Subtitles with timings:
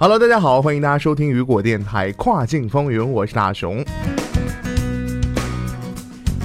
[0.00, 3.84] Hello，大家好，欢迎大家收听雨果电台跨境风云，我是大熊。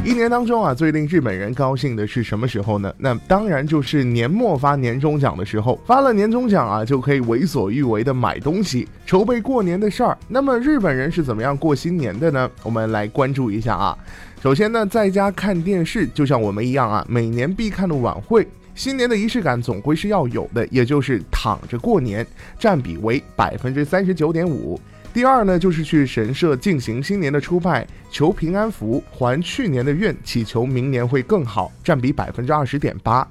[0.04, 2.92] 一年当中啊，最令日本人高兴的是什么时候呢？
[2.98, 10.18] 那当然就是年末发年终奖的时候，发了年终奖啊，就可以为所欲为的买东西，筹备过年的事儿。
[10.28, 12.50] 那么日本人是怎么样过新年的呢？
[12.64, 13.96] 我们来关注一下啊。
[14.42, 18.48] 首先呢，在家看电视，就像我们一样啊，每年必看的晚会。
[18.76, 22.26] 新年的仪式感总归是要有的，也就是躺着过年，
[22.58, 24.80] 占比为百分之三十九点五。
[25.14, 33.28] 第二呢，就是去神社进行新年的出拜，求平安符，还去年的愿，祈求明年会更好，占比百分之二十点八。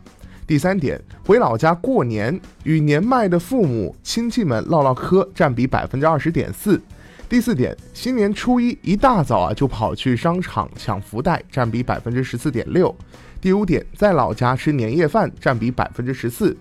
[0.47, 6.81] 第三点，回老家过年，与年迈的父母亲戚们唠唠嗑，占比百分之二十点四。
[7.29, 12.95] 第四点，新年初一一大早啊就跑去商场抢福袋，占比百分之十四点六。
[13.43, 16.57] 第五点，在老家吃年夜饭，占比百分之十四。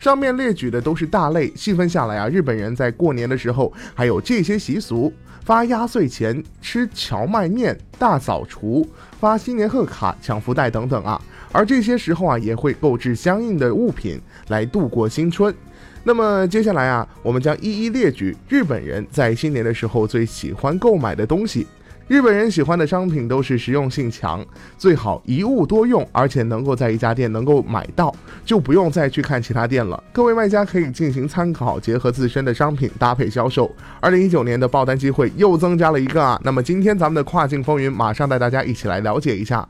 [0.00, 5.12] 上面列举的都是大类，细分下来啊，日本人在过年的时候还有这些习俗：
[5.44, 8.84] 发压岁钱、吃荞麦面、大扫除、
[9.20, 11.22] 发新年贺卡、抢福袋等等啊。
[11.52, 15.54] 而这些时候啊，也会购置相应的物品来度过新春。
[16.02, 21.64] 那么接下来啊，我们将一一列举日本人在新年的时候最喜欢购买的东西。
[22.06, 24.44] 日本人喜欢的商品都是实用性强，
[24.76, 30.02] 最好一物多用，而且能够在一家店能够买到，就不用再去看其他店了。
[30.12, 33.74] 各位卖家可以进行参考，结合自身的商品搭配销售。
[34.00, 36.38] 二零一九年的爆单机会又增加了一个啊！
[36.44, 39.66] 那么今天咱们的跨境风云，马上带大家一起来了解一下。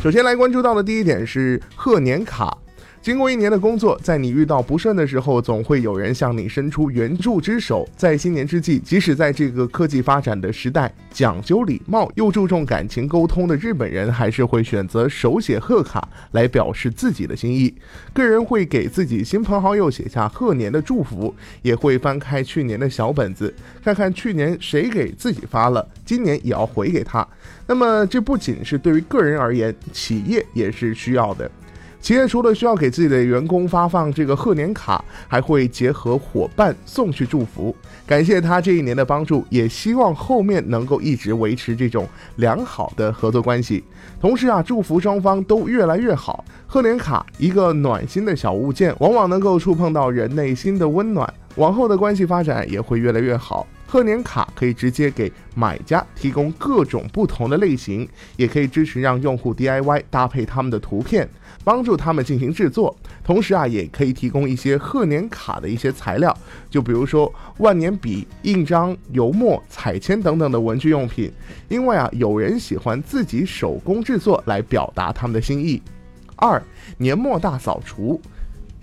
[0.00, 2.56] 首先来关注到的第一点是贺年卡。
[3.02, 7.88] 经过一年的工作，在你遇到不顺的时候，总会有人向你伸出援助之手。
[7.96, 17.74] 在新年之际，即使在这个科技发展的时代，讲究礼貌又注重感情沟通的日本人，还是会选择手写贺卡来表示自己的心意。
[18.12, 27.26] 个人会给自己亲朋好友写下贺年的祝福，也会翻开去年的小本子，看看去年谁给自己发了，今年也要回给他。
[27.66, 31.50] 那么，这不仅是对于个人而言，企业也是需要的。
[32.00, 43.84] 企业除了需要给自己的员工发放这个贺年卡，还会结合伙伴送去祝福，感谢他这一年的帮助，也希望后面能够一直维持这种良好的合作关系。
[44.18, 46.44] 同时啊，祝福双方都越来越好。
[46.66, 53.66] 贺年卡一个暖心的小物件，往往能够触碰到人内心的温暖，往后的关系发展也会越来越好。
[53.90, 61.28] 贺年卡可以直接给买家提供各种不同的类型，也可以支持让用户 DIY 搭配他们的图片，
[61.64, 62.96] 帮助他们进行制作。
[63.24, 66.32] 同时啊，也可以提供一些贺年卡的一些材料，
[66.70, 71.28] 就比如说万年笔、印章、油墨、彩铅等等的文具用品。
[71.68, 75.82] 因为啊，有人喜欢自己手工制作来表达他们的心意。
[76.36, 76.62] 二
[76.96, 78.22] 年末大扫除。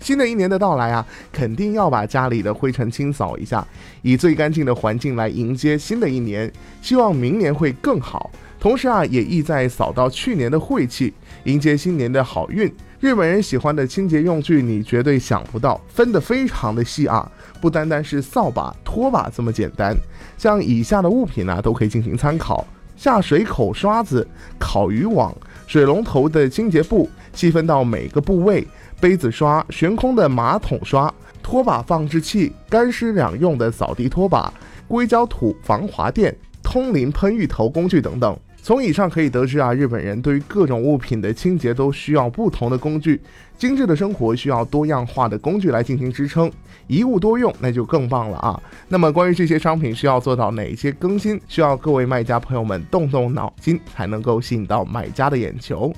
[0.00, 3.66] 新的一年的到来啊，肯定要把家里的灰尘清扫一下，
[4.02, 6.50] 以最干净的环境来迎接新的一年。
[6.80, 8.30] 希望明年会更好。
[8.60, 11.12] 同时啊，也意在扫到去年的晦气，
[11.44, 12.72] 迎接新年的好运。
[13.00, 17.30] 日本人喜欢的清洁用具，你绝对想不到，分得非常的细啊，
[17.60, 19.94] 不单单是扫把、拖把这么简单。
[20.36, 22.66] 像以下的物品呢，都可以进行参考：
[22.96, 24.26] 下水口刷子、
[24.58, 25.32] 烤鱼网、
[25.68, 28.66] 水龙头的清洁布，细分到每个部位。
[29.00, 34.52] 杯子刷、悬空的马桶刷、拖把放置器、干湿两用的扫地拖把、
[34.86, 38.38] 硅胶土防滑垫、通灵喷浴头工具等等。
[38.60, 43.18] 从以上可以得知啊，日本人对于各种物品的清洁都需要不同的工具。
[43.56, 46.50] 精致的生活需要多样化的工具来进行支撑，
[46.86, 48.60] 一物多用那就更棒了啊。
[48.88, 55.92] 那么关于这些商品需要做到哪些更新，需要各位卖家朋友们动动脑筋才能够吸引到买家的眼球。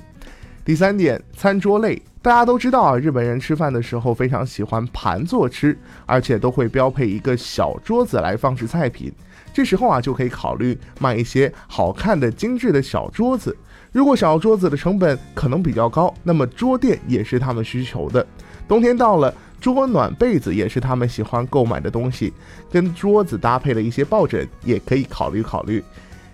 [0.63, 2.01] 第三点，餐桌类。
[2.23, 5.75] 大家都知道啊，日本人吃饭的时候非常喜欢盘坐吃，
[6.05, 9.11] 而且都会标配一个小桌子来放置菜品。
[9.51, 13.57] 这时候啊，就可以考虑买一些好看的、精致的小桌子。
[13.91, 18.25] 如果小桌子的成本可能比较高，那么桌垫也是他们需求的。
[18.67, 22.31] 冬天到了，桌暖被子也是他们喜欢购买的东西。
[22.71, 25.83] 跟桌子搭配的一些抱枕也可以考虑考虑。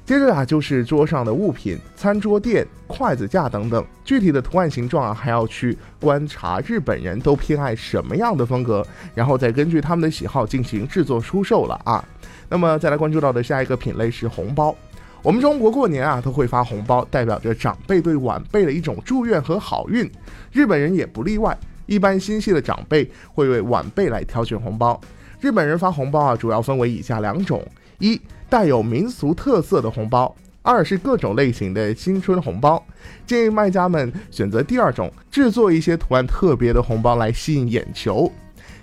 [0.07, 12.01] 接着啊，就是桌上的物品，餐桌垫、筷子架等等，具体的图案形状啊，还要去观察日本人都偏爱什么样的风格，然后再根据他们的喜好进行制作出售了啊。
[12.47, 14.73] 那么再来关注到的下一个品类是红包。
[15.21, 20.09] 我们中国过年啊都会发红包，代表着长辈对晚辈的一种祝愿和好运。
[20.53, 24.97] 日本人也不例外，一般心细的长辈会为晚辈来挑选红包。
[25.39, 27.63] 日本人发红包啊，主要分为以下两种：
[27.99, 28.19] 一、
[28.49, 32.83] 带有民俗特色的红包；二是各种类型的新春红包。
[33.25, 38.31] 建议卖家们选择第二种，制作一些图案特别的红包来吸引眼球。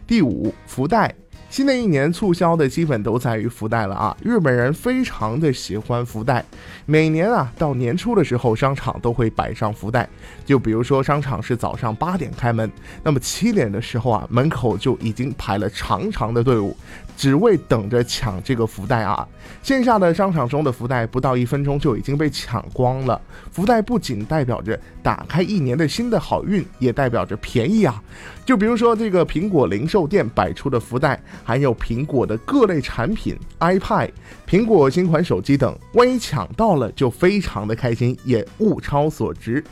[0.07, 1.13] 第五，福袋。
[1.55, 4.17] 新的一年促销的基本都在于福袋了啊！
[4.21, 6.45] 日本人非常的喜欢福袋，
[6.85, 10.09] 每年啊到年初的时候，商场都会摆上福袋。
[10.45, 12.69] 就比如说商场是早上八点开门，
[13.05, 16.77] 那么七点的时候啊，门口就已经排了长长的队伍，
[17.17, 19.27] 只为等着抢这个福袋啊！
[19.63, 23.21] 线下的商场中的福袋不到一分钟就已经被抢光了。
[23.53, 28.03] 福袋不仅代表着打开一年的新的好运，也代表着便宜啊！
[28.45, 31.21] 就比如说这个苹果零售店摆出的福袋。
[31.43, 34.11] 还有苹果的各类产品，iPad、
[34.49, 39.63] 苹果新款手机等，万一抢到了就非常的开心，也物超所值。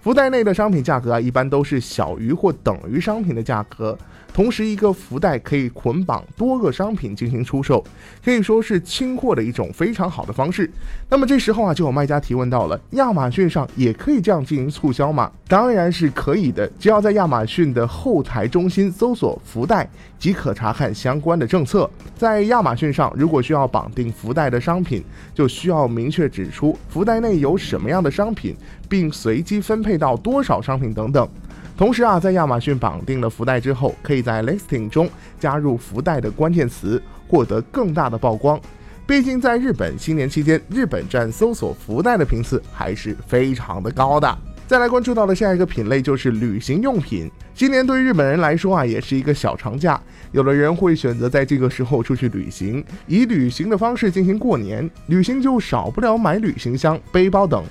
[0.00, 3.96] 福袋内的商品价格啊，一般都是小于或等于商品的价格。
[4.32, 7.84] 同时，一个福袋可以捆绑多个商品进行出售，
[8.24, 10.70] 可以说是清货的一种非常好的方式。
[11.10, 15.30] 那么这时候啊，就有卖家提问到了：亚马逊上也可以这样进行促销吗？
[15.46, 19.86] 当然是可以的，只要在亚马逊的后台中心搜索“福袋”，
[20.18, 21.88] 即可查看相关的政策。
[22.16, 28.56] 在亚马逊上，如果需要绑定福袋的商品，就需要明确指出福袋内有什么样的商品，
[28.88, 31.28] 并随机分配到多少商品等等。
[31.76, 35.08] 同时啊，在亚马逊绑定了福袋之后，可以在 listing 中
[35.40, 38.60] 加入福袋的关键词，获得更大的曝光。
[39.04, 44.38] 毕竟在日本新年期间，日本站搜索福袋的频次还是非常的高的。
[44.68, 47.30] 再来关注到的下一个品类就是旅行用品。
[47.52, 54.88] 今年对日本人来说啊，也是一个小长假，有的人会选择在这个时候出去旅行，以旅行的方式进行过年。
[55.08, 57.62] 旅行就少不了买旅行箱、背包等。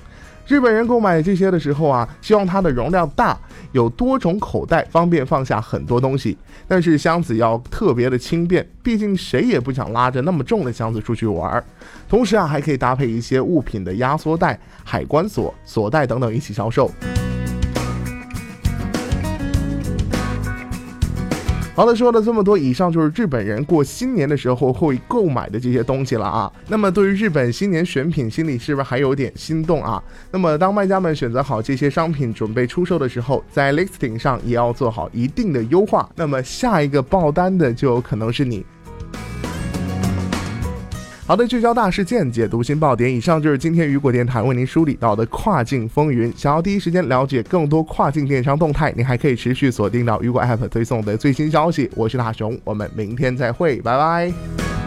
[0.48, 3.38] 日本人购买这些的时候啊，希望它的容量大，
[3.72, 6.38] 有多种口袋，方便放下很多东西。
[6.68, 11.64] 但是箱子要特别的轻便，毕竟谁也不想拉着那么重的箱子出去玩。
[12.10, 16.92] 同时啊，还可以搭配一些物品的压缩袋、海关锁、锁带等等一起销售。
[21.74, 26.52] 好了，说了这么多，以上就是日本人过新年的时候会购买的这些东西了啊。
[26.68, 30.04] 那么对于日本新年选品，心里是不是还有点心动啊？
[30.32, 36.08] 那么当卖家们选择好这些商品准备出售的时候，在 listing 上也要做好一定的优化。
[36.14, 38.66] 那么下一个爆单的就有可能是你。
[41.32, 43.10] 好的，聚焦大事件，解读新爆点。
[43.10, 46.30] 以上就是今天雨果电台为您梳理到的跨境风云。
[46.36, 51.90] 想要第一时间了解更多跨境电商动态，您还可以持续锁定到雨果 App 推送的最新消息。
[51.96, 54.81] 我是大熊，我们明天再会，拜拜。